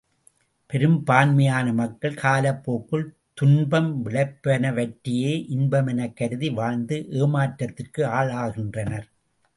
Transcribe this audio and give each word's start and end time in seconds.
பெரும்பான்மையான 0.69 1.73
மக்கள் 1.73 2.15
காலப்போக்கில் 2.15 3.05
துன்பம் 3.33 3.91
விளைப்பனவற்றையே 4.05 5.33
இன்பமெனக் 5.57 6.15
கருதி 6.15 6.49
வாழ்ந்து 6.51 6.97
ஏமாற்றத்திற்கு 7.21 8.03
ஆளாகின்றனர். 8.19 9.07